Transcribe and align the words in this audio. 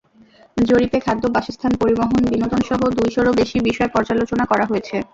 জরিপে 0.61 0.99
খাদ্য, 0.99 1.23
বাসস্থান, 1.35 1.71
পরিবহন, 1.81 2.21
বিনোদনসহ 2.31 2.79
দুই 2.97 3.09
শরও 3.15 3.37
বেশি 3.41 3.57
বিষয় 3.67 3.89
পর্যালোচনা 3.95 4.43
করা 4.51 4.65
হয়েছে। 4.65 4.95